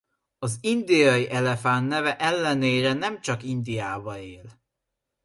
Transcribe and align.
Az 0.39 0.57
indiai 0.61 1.29
elefánt 1.31 1.87
neve 1.87 2.17
ellenére 2.17 2.93
nemcsak 2.93 3.43
Indiában 3.43 4.17
él. 4.17 4.61